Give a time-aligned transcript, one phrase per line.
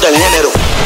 [0.00, 0.85] del género.